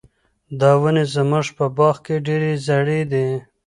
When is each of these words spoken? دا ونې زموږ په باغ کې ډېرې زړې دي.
دا 0.59 0.71
ونې 0.81 1.03
زموږ 1.13 1.45
په 1.57 1.65
باغ 1.77 1.95
کې 2.05 2.15
ډېرې 2.25 2.53
زړې 2.67 2.99
دي. 3.11 3.27